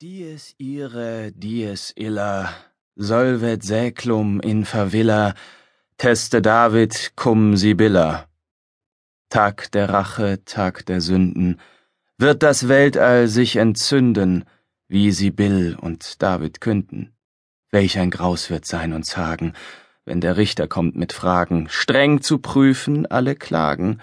Dies 0.00 0.54
ire, 0.58 1.32
dies 1.32 1.92
illa, 1.96 2.54
solvet 2.94 3.64
säclum 3.64 4.38
in 4.40 4.64
favilla, 4.64 5.34
teste 5.96 6.40
David 6.40 7.16
cum 7.16 7.56
Sibylla. 7.56 8.28
Tag 9.28 9.72
der 9.72 9.88
Rache, 9.90 10.44
Tag 10.44 10.86
der 10.86 11.00
Sünden, 11.00 11.58
wird 12.16 12.44
das 12.44 12.68
Weltall 12.68 13.26
sich 13.26 13.56
entzünden, 13.56 14.44
wie 14.86 15.10
Sibyll 15.10 15.76
und 15.80 16.22
David 16.22 16.60
künden. 16.60 17.12
Welch 17.72 17.98
ein 17.98 18.10
Graus 18.10 18.50
wird 18.50 18.66
sein 18.66 18.92
und 18.92 19.02
zagen, 19.02 19.52
wenn 20.04 20.20
der 20.20 20.36
Richter 20.36 20.68
kommt 20.68 20.94
mit 20.94 21.12
Fragen, 21.12 21.68
streng 21.68 22.20
zu 22.20 22.38
prüfen 22.38 23.04
alle 23.06 23.34
Klagen. 23.34 24.00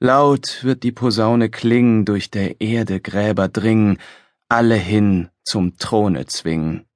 Laut 0.00 0.64
wird 0.64 0.82
die 0.82 0.90
Posaune 0.90 1.50
klingen, 1.50 2.04
durch 2.04 2.32
der 2.32 2.60
Erde 2.60 2.98
Gräber 2.98 3.46
dringen, 3.46 3.98
alle 4.50 4.76
hin 4.76 5.30
zum 5.44 5.78
Throne 5.78 6.26
zwingen. 6.26 6.86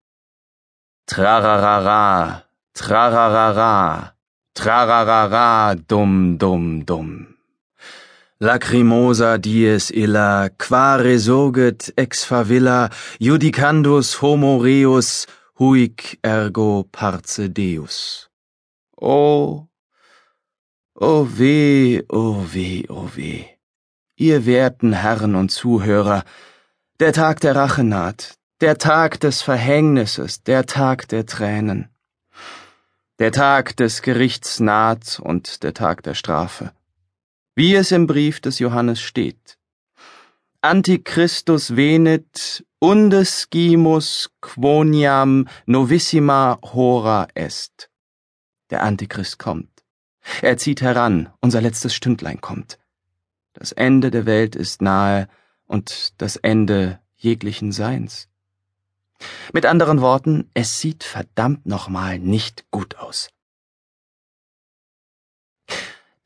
Trararara, 1.07 2.45
trararara, 2.75 4.15
trararara, 4.55 5.77
dum, 5.77 6.37
dum, 6.37 6.85
dum. 6.85 7.37
Lacrimosa 8.41 9.39
dies 9.39 9.91
illa, 9.91 10.51
qua 10.59 10.97
resoget 10.97 11.93
ex 11.97 12.25
favilla, 12.25 12.91
judicandus 13.21 14.21
homo 14.21 14.57
reus, 14.59 15.27
huic 15.59 16.19
ergo 16.25 16.85
parce 16.91 17.49
Deus. 17.49 18.29
Oh, 19.01 19.69
oh 21.01 21.29
weh, 21.39 22.03
oh 22.11 22.45
weh, 22.53 22.83
oh 22.89 23.09
weh. 23.15 23.45
Ihr 24.17 24.45
werten 24.47 24.93
Herren 24.93 25.37
und 25.37 25.51
Zuhörer, 25.51 26.25
der 27.01 27.13
Tag 27.13 27.41
der 27.41 27.57
Rache 27.57 27.83
naht, 27.83 28.35
der 28.61 28.79
Tag 28.79 29.19
des 29.19 29.43
Verhängnisses, 29.43 30.45
der 30.45 30.65
Tag 30.65 31.09
der 31.09 31.27
Tränen. 31.27 31.89
Der 33.19 33.33
Tag 33.33 33.77
des 33.77 34.01
Gerichts 34.01 34.61
naht 34.61 35.19
und 35.21 35.65
der 35.65 35.75
Tag 35.75 36.05
der 36.05 36.15
Strafe. 36.15 36.73
Wie 37.57 37.75
es 37.75 37.91
im 37.91 38.07
Brief 38.07 38.41
des 38.41 38.61
Johannes 38.61 39.01
steht. 39.01 39.59
Antichristus 40.61 41.77
venet 41.77 42.65
undescimus 42.79 44.31
quoniam 44.41 45.49
novissima 45.67 46.59
hora 46.63 47.27
est. 47.35 47.91
Der 48.71 48.83
Antichrist 48.83 49.39
kommt. 49.39 49.85
Er 50.43 50.57
zieht 50.59 50.81
heran, 50.81 51.29
unser 51.41 51.61
letztes 51.61 51.95
Stündlein 51.95 52.41
kommt. 52.41 52.79
Das 53.53 53.73
Ende 53.73 54.11
der 54.11 54.27
Welt 54.27 54.57
ist 54.57 54.81
nahe, 54.81 55.29
und 55.75 56.15
das 56.23 56.37
Ende 56.37 57.01
jeglichen 57.17 57.73
Seins. 57.73 58.29
Mit 59.53 59.67
anderen 59.67 60.01
Worten, 60.01 60.49
es 60.55 60.81
sieht 60.81 61.03
verdammt 61.03 61.67
nochmal 61.67 62.19
nicht 62.21 62.71
gut 62.71 62.97
aus. 62.97 63.29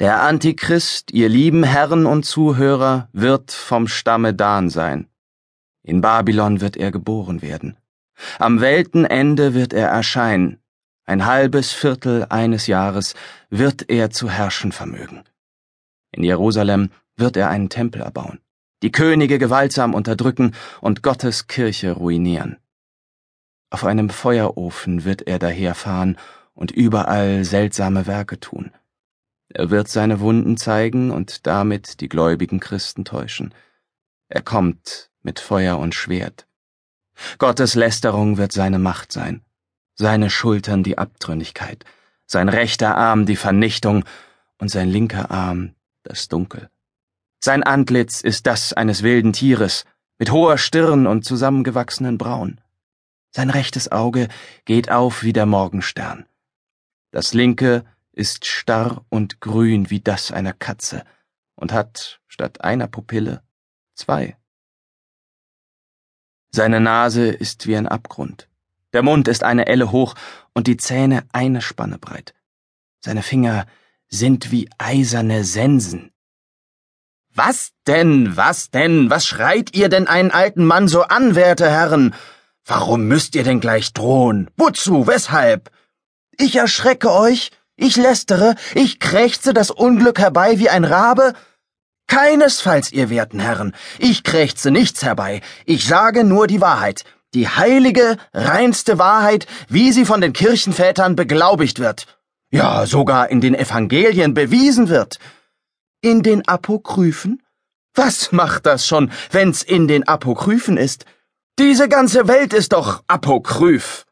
Der 0.00 0.22
Antichrist, 0.22 1.12
ihr 1.12 1.28
lieben 1.28 1.64
Herren 1.64 2.04
und 2.06 2.24
Zuhörer, 2.24 3.08
wird 3.12 3.50
vom 3.50 3.88
Stamme 3.88 4.34
Dan 4.34 4.68
sein. 4.68 5.08
In 5.82 6.02
Babylon 6.02 6.60
wird 6.60 6.76
er 6.76 6.92
geboren 6.92 7.40
werden. 7.40 7.78
Am 8.38 8.60
Weltenende 8.60 9.54
wird 9.54 9.72
er 9.72 9.88
erscheinen. 9.88 10.60
Ein 11.06 11.24
halbes 11.24 11.72
Viertel 11.72 12.26
eines 12.28 12.66
Jahres 12.66 13.14
wird 13.48 13.88
er 13.88 14.10
zu 14.10 14.28
herrschen 14.28 14.72
vermögen. 14.72 15.24
In 16.12 16.22
Jerusalem 16.22 16.90
wird 17.16 17.36
er 17.38 17.48
einen 17.48 17.70
Tempel 17.70 18.02
erbauen 18.02 18.40
die 18.82 18.92
Könige 18.92 19.38
gewaltsam 19.38 19.94
unterdrücken 19.94 20.54
und 20.80 21.02
Gottes 21.02 21.46
Kirche 21.46 21.92
ruinieren. 21.92 22.58
Auf 23.70 23.84
einem 23.84 24.08
Feuerofen 24.08 25.04
wird 25.04 25.22
er 25.22 25.38
daherfahren 25.38 26.16
und 26.54 26.70
überall 26.70 27.44
seltsame 27.44 28.06
Werke 28.06 28.40
tun. 28.40 28.72
Er 29.50 29.70
wird 29.70 29.88
seine 29.88 30.20
Wunden 30.20 30.56
zeigen 30.56 31.10
und 31.10 31.46
damit 31.46 32.00
die 32.00 32.08
gläubigen 32.08 32.60
Christen 32.60 33.04
täuschen. 33.04 33.54
Er 34.28 34.42
kommt 34.42 35.10
mit 35.22 35.40
Feuer 35.40 35.78
und 35.78 35.94
Schwert. 35.94 36.46
Gottes 37.38 37.74
Lästerung 37.74 38.36
wird 38.36 38.52
seine 38.52 38.78
Macht 38.78 39.12
sein, 39.12 39.42
seine 39.94 40.30
Schultern 40.30 40.82
die 40.82 40.98
Abtrünnigkeit, 40.98 41.84
sein 42.26 42.48
rechter 42.48 42.96
Arm 42.96 43.26
die 43.26 43.36
Vernichtung 43.36 44.04
und 44.58 44.68
sein 44.68 44.88
linker 44.88 45.30
Arm 45.30 45.74
das 46.02 46.28
Dunkel. 46.28 46.70
Sein 47.40 47.62
Antlitz 47.62 48.20
ist 48.20 48.46
das 48.46 48.72
eines 48.72 49.02
wilden 49.02 49.32
Tieres, 49.32 49.84
mit 50.18 50.32
hoher 50.32 50.58
Stirn 50.58 51.06
und 51.06 51.24
zusammengewachsenen 51.24 52.18
Brauen. 52.18 52.60
Sein 53.30 53.50
rechtes 53.50 53.92
Auge 53.92 54.28
geht 54.64 54.90
auf 54.90 55.22
wie 55.22 55.32
der 55.32 55.46
Morgenstern. 55.46 56.26
Das 57.12 57.34
linke 57.34 57.84
ist 58.12 58.46
starr 58.46 59.04
und 59.08 59.40
grün 59.40 59.90
wie 59.90 60.00
das 60.00 60.32
einer 60.32 60.52
Katze 60.52 61.04
und 61.54 61.72
hat 61.72 62.20
statt 62.26 62.62
einer 62.62 62.88
Pupille 62.88 63.42
zwei. 63.94 64.36
Seine 66.50 66.80
Nase 66.80 67.28
ist 67.28 67.66
wie 67.66 67.76
ein 67.76 67.86
Abgrund. 67.86 68.48
Der 68.92 69.02
Mund 69.02 69.28
ist 69.28 69.44
eine 69.44 69.66
Elle 69.66 69.92
hoch 69.92 70.14
und 70.54 70.66
die 70.66 70.78
Zähne 70.78 71.26
eine 71.32 71.60
Spanne 71.60 71.98
breit. 71.98 72.34
Seine 73.00 73.22
Finger 73.22 73.66
sind 74.08 74.50
wie 74.50 74.68
eiserne 74.78 75.44
Sensen. 75.44 76.10
Was 77.38 77.70
denn, 77.86 78.36
was 78.36 78.70
denn, 78.72 79.10
was 79.10 79.24
schreit 79.24 79.72
ihr 79.72 79.88
denn 79.88 80.08
einen 80.08 80.32
alten 80.32 80.64
Mann 80.64 80.88
so 80.88 81.02
an, 81.02 81.36
werte 81.36 81.70
Herren? 81.70 82.12
Warum 82.66 83.06
müsst 83.06 83.36
ihr 83.36 83.44
denn 83.44 83.60
gleich 83.60 83.92
drohen? 83.92 84.50
Wozu, 84.56 85.06
weshalb? 85.06 85.70
Ich 86.36 86.56
erschrecke 86.56 87.12
euch, 87.12 87.52
ich 87.76 87.94
lästere, 87.94 88.56
ich 88.74 88.98
krächze 88.98 89.54
das 89.54 89.70
Unglück 89.70 90.18
herbei 90.18 90.58
wie 90.58 90.68
ein 90.68 90.82
Rabe? 90.82 91.32
Keinesfalls, 92.08 92.90
ihr 92.90 93.08
werten 93.08 93.38
Herren, 93.38 93.72
ich 94.00 94.24
krächze 94.24 94.72
nichts 94.72 95.04
herbei, 95.04 95.40
ich 95.64 95.86
sage 95.86 96.24
nur 96.24 96.48
die 96.48 96.60
Wahrheit, 96.60 97.04
die 97.34 97.46
heilige, 97.46 98.16
reinste 98.34 98.98
Wahrheit, 98.98 99.46
wie 99.68 99.92
sie 99.92 100.04
von 100.04 100.20
den 100.20 100.32
Kirchenvätern 100.32 101.14
beglaubigt 101.14 101.78
wird, 101.78 102.08
ja 102.50 102.84
sogar 102.84 103.28
in 103.28 103.40
den 103.40 103.54
Evangelien 103.54 104.34
bewiesen 104.34 104.88
wird. 104.88 105.20
In 106.00 106.22
den 106.22 106.46
Apokryphen? 106.46 107.42
Was 107.94 108.30
macht 108.30 108.66
das 108.66 108.86
schon, 108.86 109.10
wenn's 109.32 109.64
in 109.64 109.88
den 109.88 110.06
Apokryphen 110.06 110.76
ist? 110.76 111.04
Diese 111.58 111.88
ganze 111.88 112.28
Welt 112.28 112.52
ist 112.52 112.72
doch 112.72 113.02
apokryph. 113.08 114.06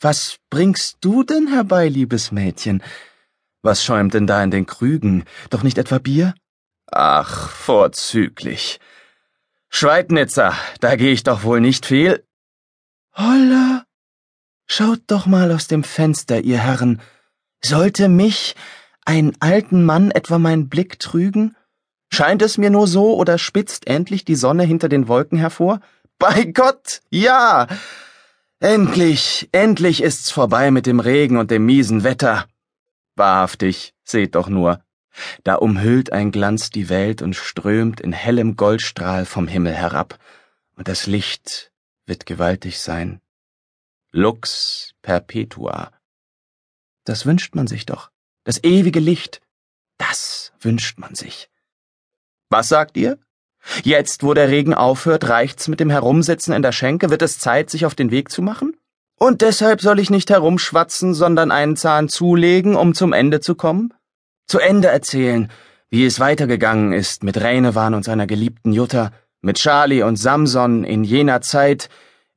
Was 0.00 0.36
bringst 0.50 0.98
du 1.00 1.24
denn 1.24 1.48
herbei, 1.48 1.88
liebes 1.88 2.30
Mädchen? 2.30 2.80
Was 3.62 3.82
schäumt 3.82 4.14
denn 4.14 4.28
da 4.28 4.44
in 4.44 4.52
den 4.52 4.66
Krügen? 4.66 5.24
Doch 5.50 5.64
nicht 5.64 5.78
etwa 5.78 5.98
Bier? 5.98 6.34
Ach, 6.92 7.50
vorzüglich. 7.50 8.78
Schweidnitzer, 9.68 10.54
da 10.78 10.94
geh 10.94 11.10
ich 11.10 11.24
doch 11.24 11.42
wohl 11.42 11.60
nicht 11.60 11.86
viel. 11.86 12.24
Holla! 13.14 13.84
Schaut 14.68 15.00
doch 15.08 15.26
mal 15.26 15.50
aus 15.50 15.66
dem 15.66 15.82
Fenster, 15.82 16.40
ihr 16.40 16.58
Herren. 16.58 17.00
Sollte 17.60 18.08
mich 18.08 18.54
einen 19.06 19.34
alten 19.40 19.84
Mann 19.84 20.10
etwa 20.10 20.38
mein 20.38 20.68
Blick 20.68 20.98
trügen? 20.98 21.56
Scheint 22.12 22.42
es 22.42 22.58
mir 22.58 22.70
nur 22.70 22.86
so 22.86 23.16
oder 23.16 23.38
spitzt 23.38 23.86
endlich 23.86 24.24
die 24.24 24.34
Sonne 24.34 24.64
hinter 24.64 24.88
den 24.88 25.08
Wolken 25.08 25.38
hervor? 25.38 25.80
Bei 26.18 26.44
Gott, 26.44 27.00
ja! 27.10 27.66
Endlich, 28.58 29.48
endlich 29.52 30.02
ist's 30.02 30.30
vorbei 30.30 30.70
mit 30.70 30.86
dem 30.86 31.00
Regen 31.00 31.36
und 31.36 31.50
dem 31.50 31.66
miesen 31.66 32.04
Wetter. 32.04 32.46
Wahrhaftig, 33.14 33.94
seht 34.02 34.34
doch 34.34 34.48
nur. 34.48 34.80
Da 35.44 35.56
umhüllt 35.56 36.12
ein 36.12 36.30
Glanz 36.30 36.70
die 36.70 36.88
Welt 36.88 37.22
und 37.22 37.34
strömt 37.34 38.00
in 38.00 38.12
hellem 38.12 38.56
Goldstrahl 38.56 39.24
vom 39.24 39.48
Himmel 39.48 39.74
herab, 39.74 40.18
und 40.76 40.88
das 40.88 41.06
Licht 41.06 41.72
wird 42.06 42.26
gewaltig 42.26 42.80
sein. 42.80 43.20
Lux 44.10 44.94
perpetua. 45.02 45.92
Das 47.04 47.26
wünscht 47.26 47.54
man 47.54 47.66
sich 47.66 47.86
doch. 47.86 48.10
Das 48.46 48.62
ewige 48.62 49.00
Licht, 49.00 49.40
das 49.98 50.52
wünscht 50.60 51.00
man 51.00 51.16
sich. 51.16 51.50
Was 52.48 52.68
sagt 52.68 52.96
ihr? 52.96 53.18
Jetzt, 53.82 54.22
wo 54.22 54.34
der 54.34 54.48
Regen 54.48 54.72
aufhört, 54.72 55.28
reicht's 55.28 55.66
mit 55.66 55.80
dem 55.80 55.90
Herumsitzen 55.90 56.54
in 56.54 56.62
der 56.62 56.70
Schenke, 56.70 57.10
wird 57.10 57.22
es 57.22 57.40
Zeit, 57.40 57.70
sich 57.70 57.84
auf 57.84 57.96
den 57.96 58.12
Weg 58.12 58.30
zu 58.30 58.42
machen? 58.42 58.76
Und 59.18 59.42
deshalb 59.42 59.80
soll 59.80 59.98
ich 59.98 60.10
nicht 60.10 60.30
herumschwatzen, 60.30 61.12
sondern 61.12 61.50
einen 61.50 61.74
Zahn 61.74 62.08
zulegen, 62.08 62.76
um 62.76 62.94
zum 62.94 63.12
Ende 63.12 63.40
zu 63.40 63.56
kommen? 63.56 63.92
Zu 64.46 64.60
Ende 64.60 64.88
erzählen, 64.88 65.50
wie 65.90 66.06
es 66.06 66.20
weitergegangen 66.20 66.92
ist 66.92 67.24
mit 67.24 67.40
Rainewan 67.40 67.94
und 67.94 68.04
seiner 68.04 68.28
geliebten 68.28 68.72
Jutta, 68.72 69.10
mit 69.40 69.56
Charlie 69.56 70.04
und 70.04 70.18
Samson 70.18 70.84
in 70.84 71.02
jener 71.02 71.40
Zeit, 71.40 71.88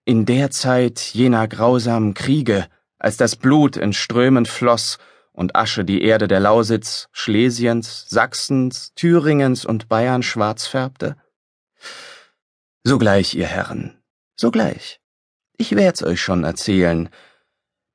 in 0.06 0.26
der 0.26 0.50
Zeit 0.50 1.00
jener 1.02 1.48
grausamen 1.48 2.16
Kriege, 2.16 2.66
als 2.98 3.16
das 3.18 3.36
Blut 3.36 3.78
in 3.78 3.94
Strömen 3.94 4.48
floss 4.48 4.98
und 5.40 5.56
Asche 5.56 5.86
die 5.86 6.02
Erde 6.02 6.28
der 6.28 6.42
Lausitz, 6.42 7.08
Schlesiens, 7.14 8.10
Sachsens, 8.10 8.94
Thüringens 8.96 9.64
und 9.64 9.88
Bayern 9.88 10.22
schwarz 10.22 10.68
färbte? 10.68 11.16
Sogleich, 12.84 13.36
ihr 13.36 13.48
Herren, 13.48 13.98
Sogleich. 14.36 15.00
Ich 15.58 15.78
werd's 15.78 16.04
euch 16.04 16.22
schon 16.22 16.44
erzählen. 16.44 17.10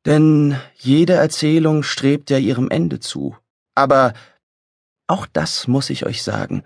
Denn 0.06 0.58
jede 0.74 1.12
Erzählung 1.12 1.82
strebt 1.82 2.30
ja 2.30 2.38
ihrem 2.38 2.70
Ende 2.70 2.98
zu. 2.98 3.36
Aber 3.74 4.14
auch 5.06 5.26
das 5.26 5.68
muss 5.68 5.90
ich 5.90 6.06
euch 6.06 6.22
sagen. 6.22 6.64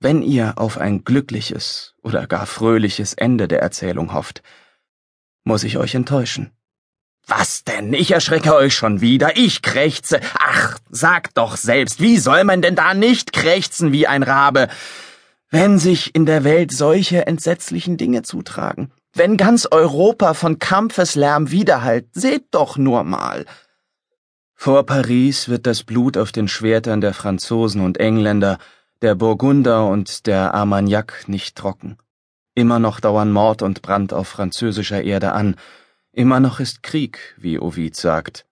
Wenn 0.00 0.22
ihr 0.22 0.58
auf 0.58 0.78
ein 0.78 1.04
glückliches 1.04 1.94
oder 2.02 2.26
gar 2.26 2.46
fröhliches 2.46 3.14
Ende 3.14 3.46
der 3.46 3.62
Erzählung 3.62 4.12
hofft, 4.12 4.42
muss 5.44 5.62
ich 5.62 5.78
euch 5.78 5.94
enttäuschen. 5.94 6.50
Was 7.28 7.62
denn? 7.62 7.92
Ich 7.92 8.10
erschrecke 8.10 8.54
euch 8.54 8.74
schon 8.74 9.02
wieder. 9.02 9.36
Ich 9.36 9.60
krächze. 9.60 10.20
Ach, 10.38 10.78
sagt 10.90 11.36
doch 11.36 11.58
selbst, 11.58 12.00
wie 12.00 12.16
soll 12.16 12.42
man 12.44 12.62
denn 12.62 12.74
da 12.74 12.94
nicht 12.94 13.34
krächzen 13.34 13.92
wie 13.92 14.06
ein 14.06 14.22
Rabe, 14.22 14.68
wenn 15.50 15.78
sich 15.78 16.14
in 16.14 16.24
der 16.24 16.42
Welt 16.42 16.72
solche 16.72 17.26
entsetzlichen 17.26 17.98
Dinge 17.98 18.22
zutragen? 18.22 18.90
Wenn 19.12 19.36
ganz 19.36 19.68
Europa 19.70 20.32
von 20.32 20.58
Kampfeslärm 20.58 21.50
widerhallt, 21.50 22.06
seht 22.12 22.46
doch 22.52 22.78
nur 22.78 23.04
mal. 23.04 23.44
Vor 24.54 24.86
Paris 24.86 25.50
wird 25.50 25.66
das 25.66 25.82
Blut 25.82 26.16
auf 26.16 26.32
den 26.32 26.48
Schwertern 26.48 27.02
der 27.02 27.12
Franzosen 27.12 27.82
und 27.82 27.98
Engländer, 27.98 28.58
der 29.02 29.14
Burgunder 29.14 29.86
und 29.86 30.26
der 30.26 30.54
Armagnac 30.54 31.24
nicht 31.28 31.56
trocken. 31.56 31.98
Immer 32.54 32.78
noch 32.78 33.00
dauern 33.00 33.30
Mord 33.30 33.62
und 33.62 33.82
Brand 33.82 34.12
auf 34.14 34.28
französischer 34.28 35.02
Erde 35.02 35.32
an, 35.32 35.56
immer 36.18 36.40
noch 36.40 36.58
ist 36.58 36.82
Krieg, 36.82 37.36
wie 37.38 37.60
Ovid 37.60 37.94
sagt. 37.94 38.44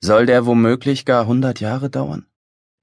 Soll 0.00 0.24
der 0.24 0.46
womöglich 0.46 1.04
gar 1.04 1.26
hundert 1.26 1.60
Jahre 1.60 1.90
dauern? 1.90 2.26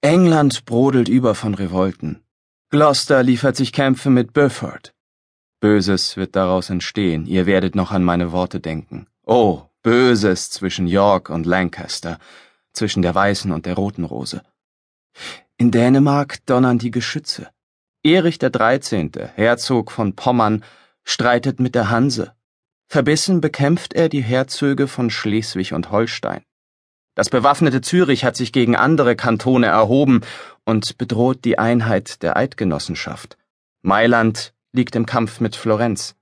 England 0.01 0.65
brodelt 0.65 1.09
über 1.09 1.33
von 1.33 1.55
Revolten. 1.55 2.23
Gloucester 2.69 3.23
liefert 3.23 3.55
sich 3.55 3.73
Kämpfe 3.73 4.11
mit 4.11 4.31
Beaufort. 4.33 4.93
Böses 5.59 6.17
wird 6.17 6.35
daraus 6.35 6.69
entstehen, 6.69 7.25
ihr 7.25 7.47
werdet 7.47 7.73
noch 7.73 7.91
an 7.91 8.03
meine 8.03 8.31
Worte 8.31 8.59
denken. 8.59 9.07
Oh, 9.25 9.63
Böses 9.81 10.51
zwischen 10.51 10.85
York 10.85 11.31
und 11.31 11.47
Lancaster, 11.47 12.19
zwischen 12.73 13.01
der 13.01 13.15
weißen 13.15 13.51
und 13.51 13.65
der 13.65 13.73
roten 13.73 14.03
Rose. 14.03 14.43
In 15.57 15.71
Dänemark 15.71 16.45
donnern 16.45 16.77
die 16.77 16.91
Geschütze. 16.91 17.49
Erich 18.03 18.37
der 18.37 18.51
Dreizehnte, 18.51 19.31
Herzog 19.33 19.91
von 19.91 20.15
Pommern, 20.15 20.63
streitet 21.03 21.59
mit 21.59 21.73
der 21.73 21.89
Hanse. 21.89 22.36
Verbissen 22.87 23.41
bekämpft 23.41 23.93
er 23.93 24.07
die 24.07 24.23
Herzöge 24.23 24.87
von 24.87 25.09
Schleswig 25.09 25.73
und 25.73 25.91
Holstein. 25.91 26.43
Das 27.15 27.29
bewaffnete 27.29 27.81
Zürich 27.81 28.23
hat 28.23 28.37
sich 28.37 28.53
gegen 28.53 28.75
andere 28.75 29.15
Kantone 29.15 29.67
erhoben 29.67 30.21
und 30.65 30.97
bedroht 30.97 31.43
die 31.43 31.59
Einheit 31.59 32.21
der 32.23 32.37
Eidgenossenschaft. 32.37 33.37
Mailand 33.81 34.53
liegt 34.71 34.95
im 34.95 35.05
Kampf 35.05 35.39
mit 35.39 35.55
Florenz. 35.55 36.15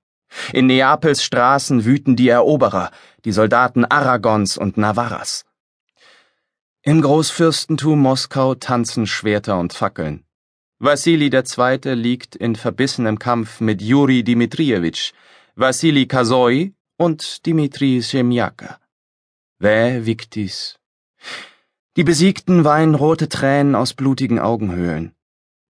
In 0.53 0.65
Neapels 0.67 1.23
Straßen 1.23 1.85
wüten 1.85 2.15
die 2.15 2.29
Eroberer, 2.29 2.91
die 3.25 3.31
Soldaten 3.31 3.85
Aragons 3.85 4.57
und 4.57 4.77
Navarras. 4.77 5.45
Im 6.81 7.01
Großfürstentum 7.01 7.99
Moskau 7.99 8.55
tanzen 8.55 9.05
Schwerter 9.05 9.59
und 9.59 9.73
Fackeln. 9.73 10.23
Wassili 10.79 11.27
II. 11.27 11.93
liegt 11.93 12.35
in 12.35 12.55
verbissenem 12.55 13.17
Kampf 13.19 13.59
mit 13.59 13.81
Juri 13.81 14.23
Dmitriewitsch, 14.23 15.13
Wassili 15.57 16.05
Kasoi 16.05 16.73
und 16.97 17.47
Dmitri 17.47 18.01
Semjaka. 18.01 18.77
Vae 19.57 20.05
victis. 20.05 20.77
Die 21.95 22.03
Besiegten 22.03 22.65
weinen 22.65 22.93
rote 22.93 23.29
Tränen 23.29 23.73
aus 23.73 23.93
blutigen 23.93 24.37
Augenhöhlen. 24.37 25.15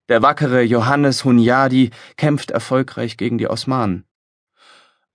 Der 0.09 0.23
wackere 0.23 0.63
Johannes 0.63 1.23
Hunyadi 1.23 1.91
kämpft 2.17 2.49
erfolgreich 2.49 3.15
gegen 3.15 3.37
die 3.37 3.47
Osmanen. 3.47 4.05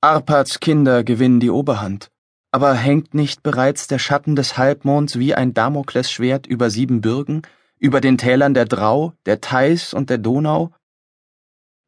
Arpads 0.01 0.61
Kinder 0.61 1.03
gewinnen 1.03 1.41
die 1.41 1.51
Oberhand. 1.51 2.13
Aber 2.53 2.73
hängt 2.75 3.13
nicht 3.13 3.43
bereits 3.43 3.89
der 3.89 3.99
Schatten 3.99 4.37
des 4.37 4.57
Halbmonds 4.57 5.19
wie 5.19 5.35
ein 5.35 5.53
Damoklesschwert 5.53 6.47
über 6.47 6.71
Siebenbürgen, 6.71 7.43
über 7.81 8.01
den 8.01 8.19
Tälern 8.19 8.55
der 8.55 8.67
Drau, 8.67 9.15
der 9.27 9.41
Theiß 9.41 9.95
und 9.95 10.11
der 10.11 10.19
Donau? 10.19 10.71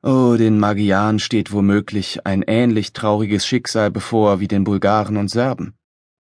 Oh, 0.05 0.35
den 0.37 0.59
Magyaren 0.59 1.21
steht 1.21 1.53
womöglich 1.53 2.27
ein 2.27 2.43
ähnlich 2.43 2.93
trauriges 2.93 3.47
Schicksal 3.47 3.93
bevor 3.93 4.41
wie 4.41 4.49
den 4.49 4.65
Bulgaren 4.65 5.17
und 5.17 5.29
Serben. 5.29 5.75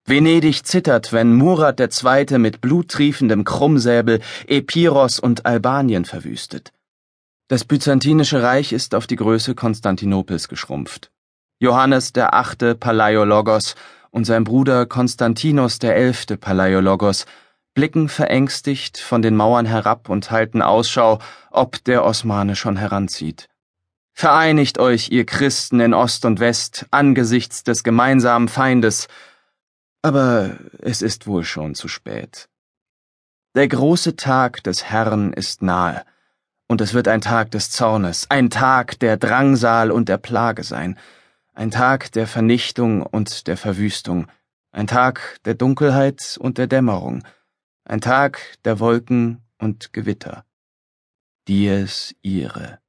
Venedig 0.06 0.64
zittert, 0.64 1.12
wenn 1.12 1.34
Murat 1.34 1.80
II. 1.80 2.38
mit 2.38 2.60
bluttriefendem 2.60 3.42
Krummsäbel 3.42 4.20
Epiros 4.46 5.18
und 5.18 5.46
Albanien 5.46 6.04
verwüstet. 6.04 6.72
Das 7.48 7.64
Byzantinische 7.64 8.40
Reich 8.40 8.72
ist 8.72 8.94
auf 8.94 9.08
die 9.08 9.16
Größe 9.16 9.56
Konstantinopels 9.56 10.46
geschrumpft. 10.46 11.10
Johannes 11.58 12.12
der 12.12 12.34
Achte 12.34 12.76
Palaiologos 12.76 13.74
und 14.10 14.26
sein 14.26 14.44
Bruder 14.44 14.86
Konstantinos 14.86 15.80
der 15.80 15.96
Elfte 15.96 16.36
Palaiologos 16.36 17.26
blicken 17.74 18.08
verängstigt 18.08 18.98
von 18.98 19.22
den 19.22 19.34
Mauern 19.34 19.66
herab 19.66 20.08
und 20.08 20.30
halten 20.30 20.62
Ausschau, 20.62 21.18
ob 21.50 21.82
der 21.82 22.04
Osmane 22.04 22.54
schon 22.54 22.76
heranzieht. 22.76 23.48
Vereinigt 24.12 24.78
euch, 24.78 25.10
ihr 25.10 25.26
Christen 25.26 25.80
in 25.80 25.94
Ost 25.94 26.24
und 26.24 26.38
West, 26.38 26.86
angesichts 26.90 27.64
des 27.64 27.82
gemeinsamen 27.82 28.48
Feindes, 28.48 29.08
aber 30.02 30.58
es 30.78 31.02
ist 31.02 31.26
wohl 31.26 31.44
schon 31.44 31.74
zu 31.74 31.88
spät. 31.88 32.48
Der 33.54 33.68
große 33.68 34.16
Tag 34.16 34.62
des 34.64 34.84
Herrn 34.84 35.32
ist 35.32 35.62
nahe, 35.62 36.04
und 36.68 36.80
es 36.80 36.94
wird 36.94 37.08
ein 37.08 37.20
Tag 37.20 37.50
des 37.50 37.70
Zornes, 37.70 38.30
ein 38.30 38.50
Tag 38.50 38.98
der 39.00 39.16
Drangsal 39.16 39.90
und 39.90 40.08
der 40.08 40.18
Plage 40.18 40.64
sein, 40.64 40.98
ein 41.54 41.70
Tag 41.70 42.12
der 42.12 42.26
Vernichtung 42.26 43.02
und 43.02 43.46
der 43.46 43.56
Verwüstung, 43.56 44.26
ein 44.72 44.86
Tag 44.86 45.38
der 45.44 45.54
Dunkelheit 45.54 46.38
und 46.40 46.58
der 46.58 46.66
Dämmerung, 46.66 47.24
ein 47.84 48.00
Tag 48.00 48.40
der 48.64 48.80
Wolken 48.80 49.42
und 49.58 49.92
Gewitter. 49.92 50.44
Dies 51.46 52.14
ihre. 52.22 52.81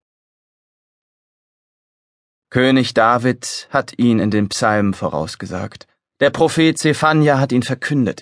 König 2.53 2.93
David 2.93 3.67
hat 3.71 3.97
ihn 3.97 4.19
in 4.19 4.29
den 4.29 4.47
Psalmen 4.47 4.93
vorausgesagt. 4.93 5.87
Der 6.19 6.29
Prophet 6.29 6.77
Zephania 6.77 7.39
hat 7.39 7.51
ihn 7.51 7.63
verkündet. 7.63 8.21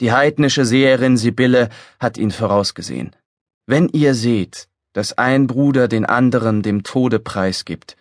Die 0.00 0.12
heidnische 0.12 0.64
Seherin 0.64 1.18
Sibylle 1.18 1.68
hat 2.00 2.16
ihn 2.16 2.30
vorausgesehen. 2.30 3.14
Wenn 3.66 3.90
ihr 3.90 4.14
seht, 4.14 4.68
dass 4.94 5.18
ein 5.18 5.46
Bruder 5.46 5.88
den 5.88 6.06
anderen 6.06 6.62
dem 6.62 6.84
Tode 6.84 7.18
preisgibt, 7.18 7.98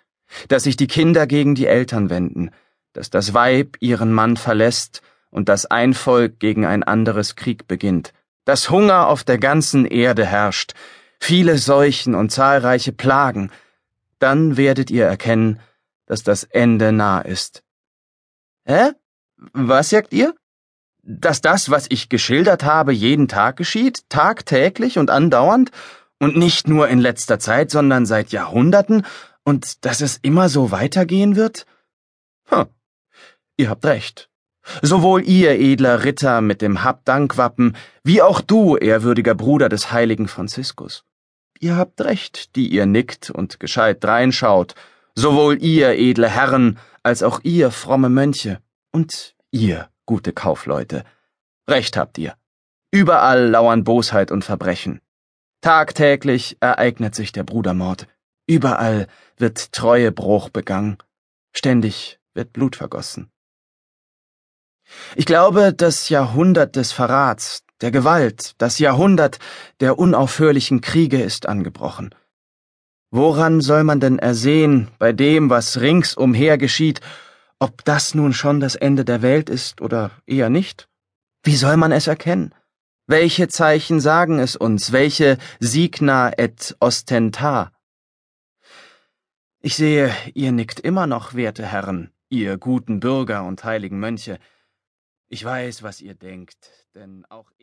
dass 0.48 0.64
sich 0.64 0.78
die 0.78 0.88
Kinder 0.88 1.28
gegen 1.28 1.56
die 1.56 1.68
Eltern 1.68 2.10
wenden, 2.10 2.52
dass 2.94 3.10
das 3.10 3.34
Weib 3.34 3.76
ihren 3.82 4.14
Mann 4.14 4.38
verlässt 4.38 5.02
und 5.30 5.50
dass 5.50 5.66
ein 5.66 5.94
Volk 5.94 6.40
gegen 6.40 6.66
ein 6.66 6.84
anderes 6.84 7.36
Krieg 7.36 7.68
beginnt, 7.68 8.14
dass 8.46 8.70
Hunger 8.70 9.10
auf 9.10 9.26
der 9.26 9.40
ganzen 9.40 9.86
Erde 9.86 10.26
herrscht, 10.26 10.72
viele 11.20 11.58
Seuchen 11.58 12.16
und 12.16 12.32
zahlreiche 12.32 12.94
Plagen, 12.94 13.52
dann 14.20 14.58
werdet 14.58 14.92
ihr 14.92 15.06
erkennen, 15.06 15.60
dass 16.06 16.24
das 16.24 16.44
Ende 16.44 16.92
nah 16.92 17.22
ist. 17.22 17.64
Hä? 18.66 18.92
Was 19.54 19.90
sagt 19.90 20.14
ihr? 20.14 20.34
Dass 21.04 21.42
das, 21.42 21.70
was 21.70 21.86
ich 21.90 22.10
geschildert 22.10 22.64
habe, 22.64 22.92
jeden 22.94 23.28
Tag 23.28 23.58
geschieht, 23.58 24.10
tagtäglich 24.10 24.98
und 24.98 25.10
andauernd, 25.10 25.72
und 26.20 26.38
nicht 26.38 26.68
nur 26.68 26.88
in 26.88 27.00
letzter 27.00 27.40
Zeit, 27.40 27.72
sondern 27.72 28.06
seit 28.06 28.32
Jahrhunderten 28.32 29.06
und 29.44 29.86
dass 29.86 30.02
es 30.02 30.18
immer 30.22 30.50
so 30.50 30.72
weitergehen 30.72 31.36
wird? 31.36 31.66
Hm. 32.46 32.66
Ihr 33.58 33.70
habt 33.70 33.86
recht. 33.86 34.30
Sowohl 34.82 35.24
ihr, 35.24 35.52
edler 35.60 36.04
Ritter 36.04 36.42
mit 36.42 36.62
dem 36.62 36.84
Habdankwappen, 36.84 37.78
wie 38.04 38.22
auch 38.22 38.42
du, 38.42 38.78
ehrwürdiger 38.78 39.36
Bruder 39.36 39.70
des 39.70 39.92
heiligen 39.92 40.28
Franziskus. 40.28 41.04
Ihr 41.60 41.78
habt 41.78 42.02
recht, 42.02 42.56
die 42.56 42.68
ihr 42.68 42.86
nickt 42.86 43.30
und 43.30 43.60
gescheit 43.60 44.04
reinschaut, 44.04 44.76
sowohl 45.16 45.62
ihr, 45.62 45.98
edle 45.98 46.30
Herren, 46.30 46.78
als 47.04 47.24
auch 47.24 47.40
ihr, 47.44 47.72
fromme 47.72 48.10
Mönche, 48.10 48.60
und 48.92 49.36
ihr, 49.52 49.90
gute 50.06 50.34
Kaufleute. 50.34 51.04
Recht 51.70 51.98
habt 51.98 52.18
ihr. 52.18 52.36
Überall 52.92 53.50
lauern 53.50 53.84
Bosheit 53.84 54.32
und 54.32 54.44
Verbrechen. 54.44 55.02
Tagtäglich 55.62 56.58
ereignet 56.60 57.16
sich 57.16 57.32
der 57.32 57.44
Brudermord. 57.44 58.08
Überall 58.48 59.08
wird 59.38 59.72
Treuebruch 59.72 60.50
begangen, 60.50 60.98
ständig 61.54 62.20
wird 62.34 62.54
Blut 62.54 62.76
vergossen. 62.76 63.32
Ich 65.16 65.26
glaube, 65.26 65.74
das 65.74 66.10
Jahrhundert 66.10 66.76
des 66.76 66.92
Verrats, 66.92 67.65
der 67.82 67.92
Gewalt, 67.92 68.56
das 68.58 68.80
Jahrhundert 68.80 69.40
der 69.80 70.00
unaufhörlichen 70.00 70.82
Kriege 70.82 71.22
ist 71.22 71.48
angebrochen. 71.48 72.14
Woran 73.12 73.62
soll 73.62 73.84
man 73.84 74.00
denn 74.00 74.20
ersehen, 74.20 74.90
bei 75.00 75.14
dem, 75.14 75.50
was 75.50 75.80
ringsumher 75.80 76.58
geschieht, 76.58 77.02
ob 77.60 77.86
das 77.86 78.14
nun 78.14 78.34
schon 78.34 78.60
das 78.60 78.76
Ende 78.76 79.06
der 79.06 79.22
Welt 79.22 79.50
ist 79.50 79.82
oder 79.82 80.12
eher 80.26 80.50
nicht? 80.50 80.90
Wie 81.44 81.56
soll 81.56 81.78
man 81.78 81.92
es 81.92 82.08
erkennen? 82.08 82.54
Welche 83.08 83.48
Zeichen 83.48 84.00
sagen 84.00 84.40
es 84.40 84.56
uns? 84.56 84.92
Welche 84.92 85.38
signa 85.60 86.32
et 86.38 86.76
ostenta? 86.80 87.72
Ich 89.60 89.76
sehe, 89.76 90.14
ihr 90.34 90.52
nickt 90.52 90.80
immer 90.80 91.08
noch, 91.08 91.36
werte 91.36 91.66
Herren, 91.66 92.12
ihr 92.30 92.58
guten 92.58 93.00
Bürger 93.00 93.44
und 93.44 93.64
heiligen 93.64 94.00
Mönche. 94.00 94.40
Ich 95.28 95.46
weiß, 95.46 95.84
was 95.84 96.02
ihr 96.02 96.16
denkt, 96.16 96.72
denn 96.96 97.26
auch 97.26 97.52